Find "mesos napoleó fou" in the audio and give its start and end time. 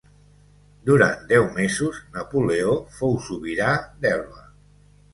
1.59-3.17